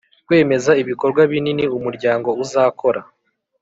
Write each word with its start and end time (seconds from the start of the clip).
Kwemeza 0.25 0.71
ibikorwa 0.81 1.21
binini 1.31 1.63
umuryango 1.77 2.29
uzakora 2.43 3.01